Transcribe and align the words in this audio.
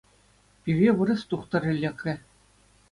Пире 0.63 0.89
вырӑс 0.97 1.21
тухтӑрӗ 1.29 1.71
лекрӗ. 1.81 2.13